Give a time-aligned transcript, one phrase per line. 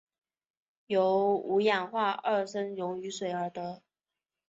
[0.87, 3.83] 由五氧化二砷溶于水而得。